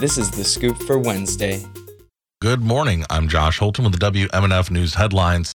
This 0.00 0.16
is 0.16 0.30
the 0.30 0.44
scoop 0.44 0.80
for 0.84 0.96
Wednesday. 0.96 1.60
Good 2.40 2.60
morning. 2.60 3.04
I'm 3.10 3.26
Josh 3.26 3.58
Holton 3.58 3.82
with 3.82 3.98
the 3.98 4.10
WMNF 4.10 4.70
News 4.70 4.94
headlines. 4.94 5.52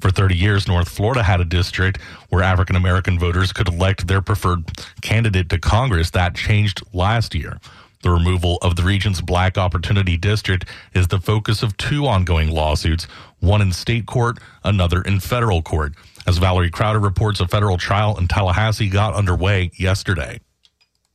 For 0.00 0.10
30 0.10 0.34
years, 0.34 0.66
North 0.66 0.88
Florida 0.88 1.22
had 1.22 1.42
a 1.42 1.44
district 1.44 2.00
where 2.30 2.42
African 2.42 2.74
American 2.74 3.18
voters 3.18 3.52
could 3.52 3.68
elect 3.68 4.06
their 4.06 4.22
preferred 4.22 4.64
candidate 5.02 5.50
to 5.50 5.58
Congress. 5.58 6.08
That 6.08 6.34
changed 6.34 6.82
last 6.94 7.34
year. 7.34 7.60
The 8.02 8.08
removal 8.08 8.56
of 8.62 8.76
the 8.76 8.82
region's 8.82 9.20
Black 9.20 9.58
Opportunity 9.58 10.16
District 10.16 10.64
is 10.94 11.08
the 11.08 11.20
focus 11.20 11.62
of 11.62 11.76
two 11.76 12.06
ongoing 12.06 12.50
lawsuits, 12.50 13.04
one 13.40 13.60
in 13.60 13.72
state 13.72 14.06
court, 14.06 14.38
another 14.64 15.02
in 15.02 15.20
federal 15.20 15.60
court. 15.60 15.92
As 16.26 16.38
Valerie 16.38 16.70
Crowder 16.70 16.98
reports, 16.98 17.40
a 17.40 17.46
federal 17.46 17.76
trial 17.76 18.16
in 18.16 18.26
Tallahassee 18.26 18.88
got 18.88 19.12
underway 19.12 19.70
yesterday. 19.76 20.40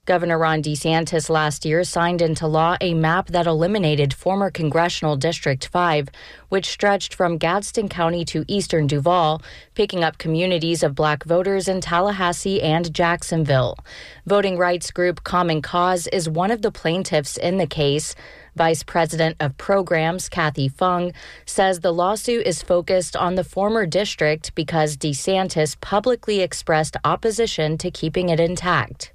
Governor 0.10 0.40
Ron 0.40 0.64
DeSantis 0.64 1.30
last 1.30 1.66
year 1.66 1.84
signed 1.84 2.24
into 2.24 2.48
law 2.48 2.76
a 2.82 2.96
map 2.96 3.28
that 3.28 3.46
eliminated 3.46 4.12
former 4.12 4.50
Congressional 4.50 5.16
District 5.16 5.68
5, 5.68 6.10
which 6.48 6.66
stretched 6.66 7.14
from 7.14 7.38
Gadsden 7.38 7.90
County 7.90 8.26
to 8.26 8.44
eastern 8.48 8.88
Duval, 8.88 9.44
picking 9.76 10.04
up 10.04 10.18
communities 10.18 10.82
of 10.82 10.96
black 10.96 11.26
voters 11.26 11.68
in 11.68 11.80
Tallahassee 11.80 12.60
and 12.60 12.92
Jacksonville. 12.92 13.78
Voting 14.26 14.58
rights 14.58 14.90
group 14.90 15.24
Common 15.24 15.62
Cause 15.62 16.08
is 16.08 16.28
one 16.28 16.50
of 16.50 16.64
the 16.64 16.72
plaintiffs 16.72 17.38
in 17.38 17.60
the 17.60 17.68
case. 17.68 18.16
Vice 18.56 18.82
President 18.82 19.36
of 19.40 19.60
Programs 19.60 20.28
Kathay 20.28 20.70
Feng 20.70 21.14
says 21.46 21.82
the 21.82 21.94
lawsuit 21.94 22.48
is 22.48 22.64
focused 22.64 23.16
on 23.16 23.36
the 23.36 23.44
former 23.44 23.86
district 23.86 24.56
because 24.56 24.98
DeSantis 24.98 25.80
publicly 25.80 26.40
expressed 26.40 26.98
opposition 27.06 27.78
to 27.78 27.92
keeping 27.92 28.30
it 28.30 28.40
intact 28.40 29.14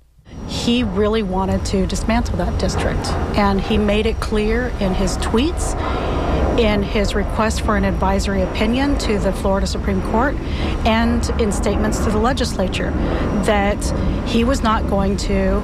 he 0.64 0.82
really 0.82 1.22
wanted 1.22 1.62
to 1.66 1.86
dismantle 1.86 2.38
that 2.38 2.58
district. 2.58 3.06
And 3.36 3.60
he 3.60 3.76
made 3.76 4.06
it 4.06 4.18
clear 4.20 4.68
in 4.80 4.94
his 4.94 5.18
tweets, 5.18 5.78
in 6.58 6.82
his 6.82 7.14
request 7.14 7.60
for 7.60 7.76
an 7.76 7.84
advisory 7.84 8.40
opinion 8.40 8.96
to 9.00 9.18
the 9.18 9.32
Florida 9.32 9.66
Supreme 9.66 10.00
Court, 10.10 10.34
and 10.86 11.28
in 11.38 11.52
statements 11.52 11.98
to 12.04 12.10
the 12.10 12.18
legislature 12.18 12.90
that 13.44 13.84
he 14.26 14.42
was 14.44 14.62
not 14.62 14.88
going 14.88 15.18
to 15.18 15.60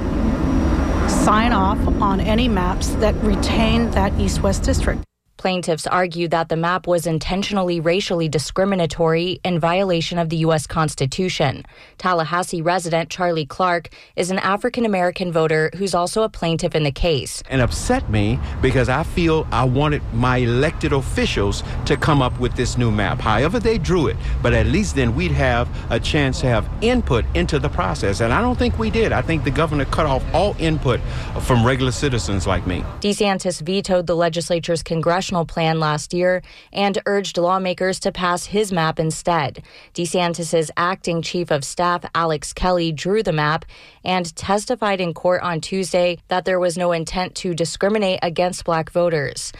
sign 1.09 1.51
off 1.51 1.79
on 1.99 2.19
any 2.19 2.47
maps 2.47 2.89
that 2.95 3.15
retain 3.23 3.89
that 3.91 4.17
east 4.19 4.43
west 4.43 4.61
district. 4.63 5.03
Plaintiffs 5.41 5.87
argue 5.87 6.27
that 6.27 6.49
the 6.49 6.55
map 6.55 6.85
was 6.85 7.07
intentionally 7.07 7.79
racially 7.79 8.29
discriminatory 8.29 9.39
in 9.43 9.59
violation 9.59 10.19
of 10.19 10.29
the 10.29 10.35
U.S. 10.45 10.67
Constitution. 10.67 11.65
Tallahassee 11.97 12.61
resident 12.61 13.09
Charlie 13.09 13.47
Clark 13.47 13.89
is 14.15 14.29
an 14.29 14.37
African 14.37 14.85
American 14.85 15.31
voter 15.31 15.71
who's 15.77 15.95
also 15.95 16.21
a 16.21 16.29
plaintiff 16.29 16.75
in 16.75 16.83
the 16.83 16.91
case. 16.91 17.41
And 17.49 17.59
upset 17.59 18.07
me 18.07 18.39
because 18.61 18.87
I 18.87 19.01
feel 19.01 19.47
I 19.51 19.63
wanted 19.63 20.03
my 20.13 20.37
elected 20.37 20.93
officials 20.93 21.63
to 21.87 21.97
come 21.97 22.21
up 22.21 22.39
with 22.39 22.55
this 22.55 22.77
new 22.77 22.91
map. 22.91 23.19
However, 23.19 23.59
they 23.59 23.79
drew 23.79 24.05
it, 24.05 24.17
but 24.43 24.53
at 24.53 24.67
least 24.67 24.93
then 24.93 25.15
we'd 25.15 25.31
have 25.31 25.67
a 25.89 25.99
chance 25.99 26.39
to 26.41 26.45
have 26.45 26.69
input 26.81 27.25
into 27.33 27.57
the 27.57 27.69
process. 27.69 28.21
And 28.21 28.31
I 28.31 28.41
don't 28.41 28.59
think 28.59 28.77
we 28.77 28.91
did. 28.91 29.11
I 29.11 29.23
think 29.23 29.43
the 29.43 29.49
governor 29.49 29.85
cut 29.85 30.05
off 30.05 30.23
all 30.35 30.55
input 30.59 30.99
from 31.41 31.65
regular 31.65 31.91
citizens 31.91 32.45
like 32.45 32.67
me. 32.67 32.81
DeSantis 32.99 33.59
vetoed 33.59 34.05
the 34.05 34.15
legislature's 34.15 34.83
congressional 34.83 35.30
plan 35.45 35.79
last 35.79 36.13
year 36.13 36.41
and 36.71 37.01
urged 37.05 37.37
lawmakers 37.37 37.99
to 38.01 38.11
pass 38.11 38.45
his 38.45 38.71
map 38.71 38.99
instead. 38.99 39.63
DeSantis's 39.93 40.69
acting 40.77 41.21
chief 41.21 41.51
of 41.51 41.63
staff, 41.63 42.03
Alex 42.13 42.53
Kelly, 42.53 42.91
drew 42.91 43.23
the 43.23 43.33
map 43.33 43.65
and 44.03 44.35
testified 44.35 45.01
in 45.01 45.13
court 45.13 45.41
on 45.41 45.61
Tuesday 45.61 46.17
that 46.27 46.45
there 46.45 46.59
was 46.59 46.77
no 46.77 46.91
intent 46.91 47.35
to 47.35 47.53
discriminate 47.53 48.19
against 48.21 48.65
black 48.65 48.91
voters. 48.91 49.51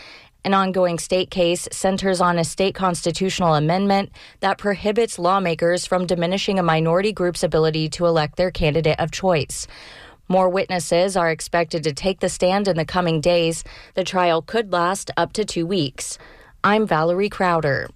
An 0.43 0.55
ongoing 0.55 0.97
state 0.97 1.29
case 1.29 1.67
centers 1.71 2.19
on 2.19 2.39
a 2.39 2.43
state 2.43 2.73
constitutional 2.73 3.53
amendment 3.53 4.11
that 4.39 4.57
prohibits 4.57 5.19
lawmakers 5.19 5.85
from 5.85 6.07
diminishing 6.07 6.57
a 6.57 6.63
minority 6.63 7.13
group's 7.13 7.43
ability 7.43 7.89
to 7.89 8.07
elect 8.07 8.37
their 8.37 8.49
candidate 8.49 8.99
of 8.99 9.11
choice. 9.11 9.67
More 10.31 10.47
witnesses 10.47 11.17
are 11.17 11.29
expected 11.29 11.83
to 11.83 11.91
take 11.91 12.21
the 12.21 12.29
stand 12.29 12.69
in 12.69 12.77
the 12.77 12.85
coming 12.85 13.19
days. 13.19 13.65
The 13.95 14.05
trial 14.05 14.41
could 14.41 14.71
last 14.71 15.11
up 15.17 15.33
to 15.33 15.43
two 15.43 15.67
weeks. 15.67 16.17
I'm 16.63 16.87
Valerie 16.87 17.27
Crowder. 17.27 17.89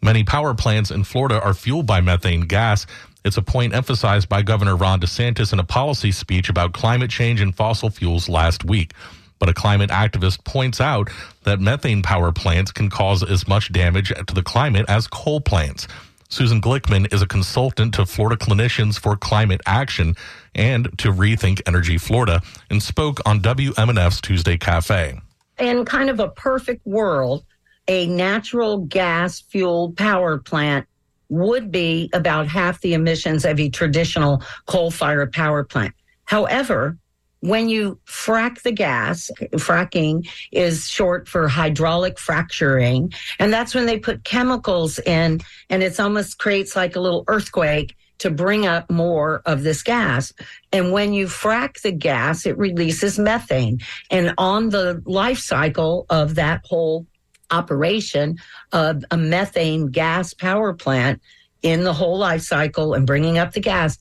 Many 0.00 0.24
power 0.24 0.54
plants 0.54 0.90
in 0.90 1.04
Florida 1.04 1.38
are 1.42 1.52
fueled 1.52 1.84
by 1.84 2.00
methane 2.00 2.46
gas. 2.46 2.86
It's 3.26 3.36
a 3.36 3.42
point 3.42 3.74
emphasized 3.74 4.26
by 4.26 4.40
Governor 4.40 4.74
Ron 4.74 5.00
DeSantis 5.00 5.52
in 5.52 5.58
a 5.58 5.64
policy 5.64 6.12
speech 6.12 6.48
about 6.48 6.72
climate 6.72 7.10
change 7.10 7.42
and 7.42 7.54
fossil 7.54 7.90
fuels 7.90 8.26
last 8.26 8.64
week. 8.64 8.94
But 9.38 9.50
a 9.50 9.52
climate 9.52 9.90
activist 9.90 10.44
points 10.44 10.80
out 10.80 11.10
that 11.42 11.60
methane 11.60 12.00
power 12.00 12.32
plants 12.32 12.72
can 12.72 12.88
cause 12.88 13.22
as 13.22 13.46
much 13.46 13.70
damage 13.70 14.08
to 14.08 14.34
the 14.34 14.42
climate 14.42 14.86
as 14.88 15.06
coal 15.08 15.42
plants. 15.42 15.88
Susan 16.34 16.60
Glickman 16.60 17.14
is 17.14 17.22
a 17.22 17.28
consultant 17.28 17.94
to 17.94 18.04
Florida 18.04 18.36
Clinicians 18.36 18.98
for 18.98 19.16
Climate 19.16 19.60
Action 19.66 20.16
and 20.56 20.86
to 20.98 21.12
Rethink 21.12 21.62
Energy 21.64 21.96
Florida 21.96 22.42
and 22.70 22.82
spoke 22.82 23.20
on 23.24 23.40
WMNF's 23.40 24.20
Tuesday 24.20 24.58
Cafe. 24.58 25.16
In 25.60 25.84
kind 25.84 26.10
of 26.10 26.18
a 26.18 26.26
perfect 26.30 26.84
world, 26.84 27.44
a 27.86 28.08
natural 28.08 28.78
gas 28.78 29.42
fueled 29.42 29.96
power 29.96 30.38
plant 30.38 30.88
would 31.28 31.70
be 31.70 32.10
about 32.12 32.48
half 32.48 32.80
the 32.80 32.94
emissions 32.94 33.44
of 33.44 33.60
a 33.60 33.68
traditional 33.68 34.42
coal 34.66 34.90
fired 34.90 35.30
power 35.30 35.62
plant. 35.62 35.94
However, 36.24 36.98
when 37.44 37.68
you 37.68 37.98
frack 38.06 38.62
the 38.62 38.72
gas, 38.72 39.30
fracking 39.56 40.26
is 40.50 40.88
short 40.88 41.28
for 41.28 41.46
hydraulic 41.46 42.18
fracturing. 42.18 43.12
And 43.38 43.52
that's 43.52 43.74
when 43.74 43.84
they 43.84 43.98
put 43.98 44.24
chemicals 44.24 44.98
in 45.00 45.42
and 45.68 45.82
it's 45.82 46.00
almost 46.00 46.38
creates 46.38 46.74
like 46.74 46.96
a 46.96 47.00
little 47.00 47.22
earthquake 47.28 47.96
to 48.18 48.30
bring 48.30 48.66
up 48.66 48.90
more 48.90 49.42
of 49.44 49.62
this 49.62 49.82
gas. 49.82 50.32
And 50.72 50.90
when 50.90 51.12
you 51.12 51.26
frack 51.26 51.82
the 51.82 51.92
gas, 51.92 52.46
it 52.46 52.56
releases 52.56 53.18
methane. 53.18 53.80
And 54.10 54.32
on 54.38 54.70
the 54.70 55.02
life 55.04 55.38
cycle 55.38 56.06
of 56.08 56.36
that 56.36 56.62
whole 56.64 57.06
operation 57.50 58.38
of 58.72 59.04
a 59.10 59.18
methane 59.18 59.88
gas 59.88 60.32
power 60.32 60.72
plant 60.72 61.20
in 61.60 61.84
the 61.84 61.92
whole 61.92 62.16
life 62.16 62.40
cycle 62.40 62.94
and 62.94 63.06
bringing 63.06 63.36
up 63.36 63.52
the 63.52 63.60
gas 63.60 63.98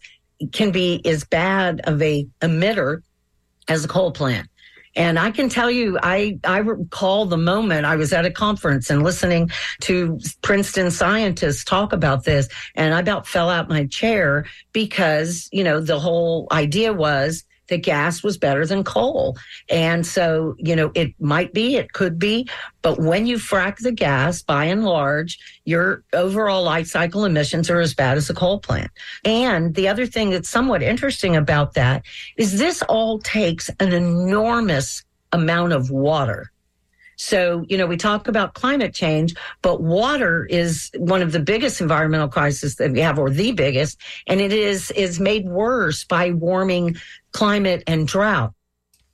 can 0.54 0.72
be 0.72 1.02
as 1.06 1.26
bad 1.26 1.82
of 1.84 2.02
a 2.02 2.26
emitter 2.42 3.02
as 3.68 3.86
a 3.86 3.88
coal 3.88 4.12
plant. 4.12 4.48
And 4.96 5.18
I 5.18 5.32
can 5.32 5.50
tell 5.50 5.72
you, 5.72 5.98
I, 6.04 6.38
I 6.44 6.60
recall 6.60 7.26
the 7.26 7.38
moment 7.38 7.86
I 7.86 7.96
was 7.96 8.14
at 8.14 8.26
a 8.26 8.32
conference 8.32 8.90
and 8.90 9.04
listening 9.04 9.50
to 9.82 10.20
Princeton 10.44 10.92
scientists 10.92 11.64
talk 11.64 11.94
about 11.94 12.26
this. 12.26 12.48
And 12.76 12.94
I 12.94 13.02
about 13.02 13.26
fell 13.26 13.50
out 13.50 13.70
my 13.70 13.88
chair 13.88 14.46
because, 14.72 15.50
you 15.52 15.64
know, 15.64 15.80
the 15.80 16.00
whole 16.00 16.48
idea 16.52 16.94
was 16.94 17.44
that 17.68 17.78
gas 17.78 18.24
was 18.24 18.38
better 18.38 18.66
than 18.66 18.84
coal. 18.84 19.38
And 19.70 20.06
so, 20.06 20.56
you 20.58 20.76
know, 20.76 20.92
it 20.96 21.14
might 21.20 21.54
be, 21.54 21.76
it 21.76 21.94
could 21.94 22.20
be, 22.20 22.48
but 22.82 23.00
when 23.00 23.26
you 23.26 23.38
frack 23.38 23.78
the 23.78 23.92
gas, 23.92 24.42
by 24.42 24.66
and 24.66 24.84
large, 24.84 25.40
your 25.66 26.04
overall 26.14 26.64
life 26.64 26.88
cycle 26.88 27.26
emissions 27.26 27.70
are 27.70 27.80
as 27.80 27.94
bad 27.94 28.18
as 28.18 28.30
a 28.30 28.34
coal 28.34 28.60
plant. 28.60 28.92
And 29.24 29.74
the 29.76 29.88
other 29.88 30.06
thing 30.06 30.30
that's 30.30 30.50
somewhat 30.50 30.84
interesting 30.84 31.36
about 31.36 31.74
that 31.76 32.04
is 32.38 32.60
this 32.60 32.82
all 32.84 33.20
takes 33.20 33.70
an 33.80 33.94
enormous 33.94 35.04
amount 35.32 35.74
of 35.74 35.90
water. 35.90 36.52
So, 37.24 37.66
you 37.70 37.78
know, 37.78 37.88
we 37.88 37.96
talk 37.96 38.28
about 38.28 38.54
climate 38.54 38.94
change, 38.94 39.34
but 39.62 39.82
water 39.82 40.46
is 40.46 40.92
one 40.98 41.22
of 41.22 41.32
the 41.32 41.40
biggest 41.40 41.80
environmental 41.80 42.28
crises 42.28 42.76
that 42.76 42.92
we 42.92 43.00
have, 43.00 43.18
or 43.18 43.30
the 43.30 43.54
biggest, 43.54 43.98
and 44.28 44.42
it 44.42 44.52
is 44.52 44.92
is 44.92 45.22
made 45.22 45.46
worse 45.46 46.04
by 46.04 46.32
warming 46.32 46.98
climate 47.32 47.82
and 47.88 48.10
drought. 48.10 48.54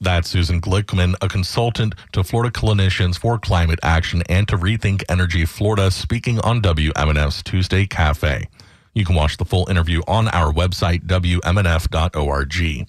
That's 0.02 0.28
Susan 0.28 0.60
Glickman, 0.60 1.14
a 1.22 1.28
consultant 1.28 1.94
to 2.14 2.24
Florida 2.24 2.52
Clinicians 2.52 3.20
for 3.20 3.38
Climate 3.38 3.80
Action 3.84 4.24
and 4.28 4.48
to 4.48 4.58
Rethink 4.58 5.04
Energy 5.08 5.46
Florida, 5.46 5.92
speaking 5.92 6.40
on 6.40 6.62
WMNF's 6.62 7.44
Tuesday 7.44 7.86
Cafe. 7.86 8.48
You 8.96 9.06
can 9.06 9.14
watch 9.14 9.38
the 9.38 9.46
full 9.46 9.70
interview 9.70 10.02
on 10.08 10.30
our 10.30 10.52
website, 10.52 11.06
WMNF.org. 11.06 12.88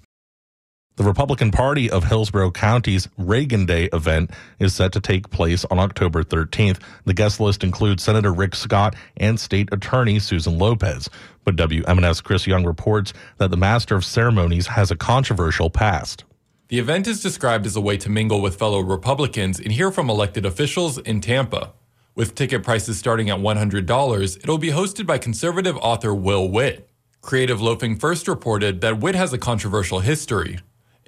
The 1.01 1.07
Republican 1.07 1.51
Party 1.51 1.89
of 1.89 2.05
Hillsborough 2.05 2.51
County's 2.51 3.09
Reagan 3.17 3.65
Day 3.65 3.89
event 3.91 4.33
is 4.59 4.75
set 4.75 4.93
to 4.93 5.01
take 5.01 5.31
place 5.31 5.65
on 5.71 5.79
October 5.79 6.23
13th. 6.23 6.79
The 7.07 7.15
guest 7.15 7.41
list 7.41 7.65
includes 7.65 8.03
Senator 8.03 8.35
Rick 8.35 8.55
Scott 8.55 8.95
and 9.17 9.41
State 9.41 9.71
Attorney 9.73 10.19
Susan 10.19 10.59
Lopez. 10.59 11.09
But 11.43 11.57
WMNF's 11.57 12.21
Chris 12.21 12.47
Young 12.47 12.67
reports 12.67 13.15
that 13.39 13.51
the 13.51 13.57
Master 13.57 13.97
of 13.97 14.05
Ceremonies 14.05 14.67
has 14.67 14.91
a 14.91 14.95
controversial 14.95 15.71
past. 15.71 16.25
The 16.69 16.79
event 16.79 17.07
is 17.07 17.23
described 17.23 17.65
as 17.65 17.77
a 17.77 17.81
way 17.81 17.97
to 17.97 18.11
mingle 18.11 18.43
with 18.43 18.59
fellow 18.59 18.81
Republicans 18.81 19.59
and 19.59 19.73
hear 19.73 19.91
from 19.91 20.11
elected 20.11 20.45
officials 20.45 20.99
in 20.99 21.23
Tampa. 21.23 21.73
With 22.15 22.35
ticket 22.35 22.63
prices 22.63 22.99
starting 22.99 23.31
at 23.31 23.39
$100, 23.39 24.37
it'll 24.37 24.59
be 24.59 24.69
hosted 24.69 25.07
by 25.07 25.17
conservative 25.17 25.79
author 25.79 26.15
Will 26.15 26.47
Witt. 26.47 26.91
Creative 27.23 27.59
Loafing 27.59 27.97
first 27.97 28.29
reported 28.29 28.83
that 28.83 28.99
Witt 28.99 29.15
has 29.15 29.33
a 29.33 29.39
controversial 29.39 30.01
history. 30.01 30.59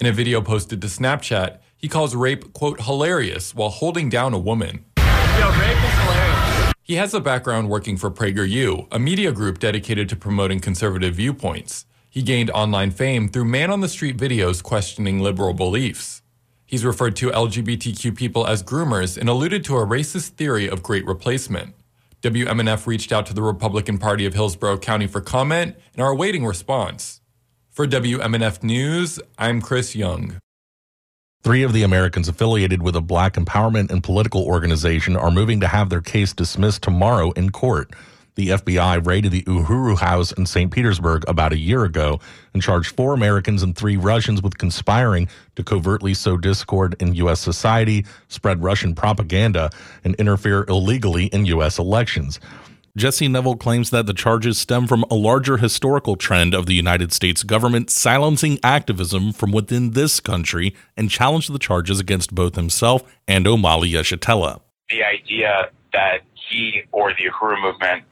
In 0.02 0.06
a 0.06 0.12
video 0.12 0.42
posted 0.42 0.80
to 0.80 0.88
Snapchat, 0.88 1.58
He 1.76 1.86
calls 1.86 2.16
rape, 2.16 2.52
quote, 2.52 2.80
hilarious 2.80 3.54
while 3.54 3.68
holding 3.68 4.08
down 4.08 4.34
a 4.34 4.38
woman. 4.38 4.84
Yo, 4.98 5.04
rape 5.04 5.76
is 5.76 5.94
hilarious. 6.00 6.72
He 6.82 6.96
has 6.96 7.14
a 7.14 7.20
background 7.20 7.68
working 7.68 7.96
for 7.96 8.10
PragerU, 8.10 8.88
a 8.90 8.98
media 8.98 9.30
group 9.30 9.60
dedicated 9.60 10.08
to 10.08 10.16
promoting 10.16 10.58
conservative 10.58 11.14
viewpoints. 11.14 11.86
He 12.10 12.20
gained 12.20 12.50
online 12.50 12.90
fame 12.90 13.28
through 13.28 13.44
man 13.44 13.70
on 13.70 13.80
the 13.80 13.88
street 13.88 14.16
videos 14.16 14.60
questioning 14.60 15.20
liberal 15.20 15.54
beliefs. 15.54 16.22
He's 16.66 16.84
referred 16.84 17.14
to 17.14 17.30
LGBTQ 17.30 18.16
people 18.16 18.44
as 18.44 18.64
groomers 18.64 19.16
and 19.16 19.28
alluded 19.28 19.62
to 19.66 19.76
a 19.76 19.86
racist 19.86 20.30
theory 20.30 20.68
of 20.68 20.82
great 20.82 21.06
replacement. 21.06 21.76
WMNF 22.22 22.88
reached 22.88 23.12
out 23.12 23.26
to 23.26 23.34
the 23.34 23.42
Republican 23.42 23.98
Party 23.98 24.26
of 24.26 24.34
Hillsborough 24.34 24.78
County 24.78 25.06
for 25.06 25.20
comment 25.20 25.76
and 25.94 26.02
are 26.02 26.10
awaiting 26.10 26.44
response. 26.44 27.21
For 27.72 27.86
WMNF 27.86 28.62
News, 28.62 29.18
I'm 29.38 29.62
Chris 29.62 29.96
Young. 29.96 30.36
Three 31.42 31.62
of 31.62 31.72
the 31.72 31.84
Americans 31.84 32.28
affiliated 32.28 32.82
with 32.82 32.94
a 32.94 33.00
black 33.00 33.32
empowerment 33.36 33.90
and 33.90 34.04
political 34.04 34.44
organization 34.44 35.16
are 35.16 35.30
moving 35.30 35.58
to 35.60 35.68
have 35.68 35.88
their 35.88 36.02
case 36.02 36.34
dismissed 36.34 36.82
tomorrow 36.82 37.30
in 37.30 37.48
court. 37.48 37.94
The 38.34 38.50
FBI 38.50 39.06
raided 39.06 39.32
the 39.32 39.42
Uhuru 39.44 39.98
House 39.98 40.32
in 40.32 40.44
St. 40.44 40.70
Petersburg 40.70 41.24
about 41.26 41.54
a 41.54 41.58
year 41.58 41.84
ago 41.84 42.20
and 42.52 42.62
charged 42.62 42.94
four 42.94 43.14
Americans 43.14 43.62
and 43.62 43.74
three 43.74 43.96
Russians 43.96 44.42
with 44.42 44.58
conspiring 44.58 45.26
to 45.56 45.64
covertly 45.64 46.12
sow 46.12 46.36
discord 46.36 46.94
in 47.00 47.14
U.S. 47.14 47.40
society, 47.40 48.04
spread 48.28 48.62
Russian 48.62 48.94
propaganda, 48.94 49.70
and 50.04 50.14
interfere 50.16 50.66
illegally 50.68 51.26
in 51.28 51.46
U.S. 51.46 51.78
elections. 51.78 52.38
Jesse 52.94 53.26
Nevel 53.26 53.58
claims 53.58 53.88
that 53.88 54.04
the 54.04 54.12
charges 54.12 54.58
stem 54.58 54.86
from 54.86 55.02
a 55.10 55.14
larger 55.14 55.56
historical 55.56 56.14
trend 56.14 56.52
of 56.52 56.66
the 56.66 56.74
United 56.74 57.10
States 57.10 57.42
government 57.42 57.88
silencing 57.88 58.58
activism 58.62 59.32
from 59.32 59.50
within 59.50 59.92
this 59.92 60.20
country 60.20 60.74
and 60.94 61.08
challenged 61.08 61.50
the 61.50 61.58
charges 61.58 61.98
against 62.00 62.34
both 62.34 62.54
himself 62.54 63.02
and 63.26 63.46
Omali 63.46 63.90
Yeshitela. 63.90 64.60
The 64.90 65.02
idea 65.04 65.70
that 65.94 66.18
he 66.50 66.82
or 66.92 67.14
the 67.14 67.30
Uhuru 67.30 67.62
movement 67.62 68.04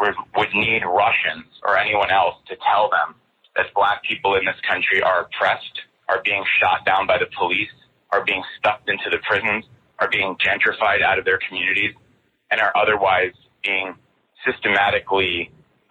would, 0.00 0.14
would 0.38 0.54
need 0.54 0.84
Russians 0.86 1.44
or 1.62 1.76
anyone 1.76 2.10
else 2.10 2.36
to 2.48 2.56
tell 2.64 2.88
them 2.88 3.16
that 3.56 3.66
black 3.74 4.02
people 4.04 4.36
in 4.36 4.46
this 4.46 4.56
country 4.66 5.02
are 5.02 5.28
oppressed, 5.28 5.82
are 6.08 6.22
being 6.24 6.44
shot 6.62 6.86
down 6.86 7.06
by 7.06 7.18
the 7.18 7.28
police, 7.36 7.68
are 8.10 8.24
being 8.24 8.42
stuffed 8.58 8.88
into 8.88 9.10
the 9.10 9.18
prisons, 9.28 9.66
are 9.98 10.08
being 10.08 10.34
gentrified 10.40 11.02
out 11.02 11.18
of 11.18 11.26
their 11.26 11.38
communities, 11.46 11.92
and 12.50 12.58
are 12.58 12.72
otherwise 12.74 13.32
being 13.62 13.94
systematically 14.46 15.50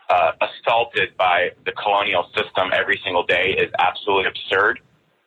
uh, 0.10 0.32
assaulted 0.42 1.16
by 1.18 1.50
the 1.66 1.72
colonial 1.72 2.26
system 2.36 2.70
every 2.74 3.00
single 3.04 3.26
day 3.26 3.56
is 3.58 3.72
absolutely 3.80 4.30
absurd. 4.30 4.80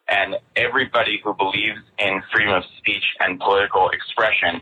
And 0.09 0.37
everybody 0.55 1.21
who 1.25 1.35
believes 1.35 1.81
in 1.99 2.23
freedom 2.33 2.55
of 2.55 2.63
speech 2.79 3.03
and 3.21 3.41
political 3.41 3.91
expression 3.91 4.61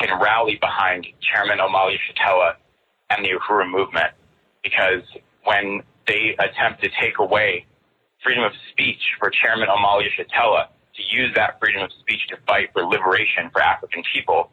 can 0.00 0.20
rally 0.20 0.58
behind 0.60 1.06
Chairman 1.20 1.58
Omali 1.58 1.96
Yeshitela 1.96 2.54
and 3.10 3.24
the 3.24 3.30
Uhuru 3.30 3.70
movement 3.70 4.10
because 4.62 5.02
when 5.44 5.82
they 6.06 6.36
attempt 6.38 6.82
to 6.82 6.90
take 7.00 7.18
away 7.18 7.64
freedom 8.22 8.44
of 8.44 8.52
speech 8.72 9.00
for 9.18 9.30
Chairman 9.30 9.68
Omali 9.68 10.08
Yeshitela 10.08 10.66
to 10.96 11.02
use 11.16 11.32
that 11.36 11.58
freedom 11.60 11.82
of 11.82 11.90
speech 12.00 12.26
to 12.30 12.36
fight 12.46 12.70
for 12.72 12.84
liberation 12.84 13.48
for 13.52 13.62
African 13.62 14.02
people, 14.12 14.50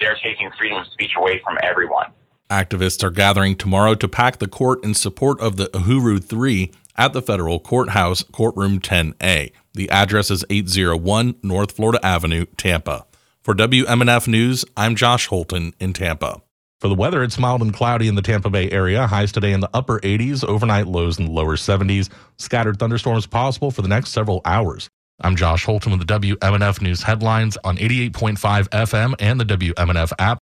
they're 0.00 0.18
taking 0.22 0.50
freedom 0.58 0.78
of 0.78 0.86
speech 0.92 1.12
away 1.16 1.40
from 1.44 1.56
everyone. 1.62 2.12
Activists 2.50 3.02
are 3.02 3.10
gathering 3.10 3.56
tomorrow 3.56 3.96
to 3.96 4.06
pack 4.06 4.38
the 4.38 4.46
court 4.46 4.84
in 4.84 4.94
support 4.94 5.40
of 5.40 5.56
the 5.56 5.66
Uhuru 5.66 6.22
3 6.22 6.70
at 6.96 7.12
the 7.12 7.20
federal 7.20 7.58
courthouse, 7.58 8.22
courtroom 8.22 8.78
10A. 8.78 9.50
The 9.74 9.90
address 9.90 10.30
is 10.30 10.44
801 10.48 11.34
North 11.42 11.72
Florida 11.72 11.98
Avenue, 12.06 12.46
Tampa. 12.56 13.04
For 13.42 13.52
WMNF 13.52 14.28
News, 14.28 14.64
I'm 14.76 14.94
Josh 14.94 15.26
Holton 15.26 15.74
in 15.80 15.92
Tampa. 15.92 16.40
For 16.78 16.86
the 16.86 16.94
weather, 16.94 17.24
it's 17.24 17.38
mild 17.38 17.62
and 17.62 17.74
cloudy 17.74 18.06
in 18.06 18.14
the 18.14 18.22
Tampa 18.22 18.48
Bay 18.48 18.70
area. 18.70 19.08
Highs 19.08 19.32
today 19.32 19.52
in 19.52 19.60
the 19.60 19.70
upper 19.74 19.98
80s, 20.00 20.44
overnight 20.44 20.86
lows 20.86 21.18
in 21.18 21.24
the 21.24 21.32
lower 21.32 21.56
70s. 21.56 22.10
Scattered 22.38 22.78
thunderstorms 22.78 23.26
possible 23.26 23.72
for 23.72 23.82
the 23.82 23.88
next 23.88 24.10
several 24.10 24.40
hours. 24.44 24.88
I'm 25.20 25.34
Josh 25.34 25.64
Holton 25.64 25.92
with 25.92 26.06
the 26.06 26.18
WMNF 26.20 26.80
News 26.80 27.02
headlines 27.02 27.56
on 27.64 27.76
88.5 27.76 28.68
FM 28.68 29.14
and 29.18 29.40
the 29.40 29.44
WMNF 29.44 30.12
app. 30.20 30.38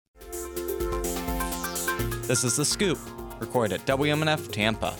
This 2.26 2.42
is 2.42 2.56
The 2.56 2.64
Scoop, 2.64 2.98
recorded 3.38 3.80
at 3.80 3.86
WMNF 3.86 4.50
Tampa. 4.50 4.96